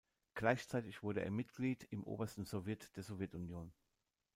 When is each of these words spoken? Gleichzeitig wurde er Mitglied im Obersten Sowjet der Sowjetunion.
Gleichzeitig 0.33 1.03
wurde 1.03 1.23
er 1.23 1.29
Mitglied 1.29 1.83
im 1.91 2.03
Obersten 2.03 2.43
Sowjet 2.43 2.97
der 2.97 3.03
Sowjetunion. 3.03 3.71